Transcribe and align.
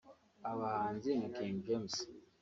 abahanzi 0.51 1.09
nka 1.19 1.27
King 1.35 1.55
James 1.65 1.95